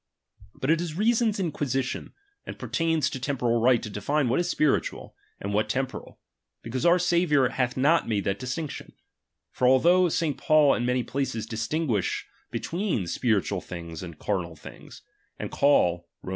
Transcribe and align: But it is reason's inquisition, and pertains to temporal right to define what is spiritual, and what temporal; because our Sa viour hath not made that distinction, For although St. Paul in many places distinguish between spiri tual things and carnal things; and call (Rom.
But 0.55 0.71
it 0.71 0.81
is 0.81 0.95
reason's 0.95 1.39
inquisition, 1.39 2.15
and 2.43 2.57
pertains 2.57 3.07
to 3.11 3.19
temporal 3.19 3.61
right 3.61 3.83
to 3.83 3.87
define 3.87 4.29
what 4.29 4.39
is 4.39 4.49
spiritual, 4.49 5.15
and 5.39 5.53
what 5.53 5.69
temporal; 5.69 6.17
because 6.63 6.87
our 6.87 6.97
Sa 6.97 7.17
viour 7.17 7.49
hath 7.51 7.77
not 7.77 8.07
made 8.09 8.23
that 8.23 8.39
distinction, 8.39 8.93
For 9.51 9.67
although 9.67 10.09
St. 10.09 10.39
Paul 10.39 10.73
in 10.73 10.87
many 10.87 11.03
places 11.03 11.45
distinguish 11.45 12.25
between 12.49 13.03
spiri 13.03 13.43
tual 13.47 13.63
things 13.63 14.01
and 14.01 14.17
carnal 14.17 14.55
things; 14.55 15.03
and 15.37 15.51
call 15.51 16.07
(Rom. 16.23 16.29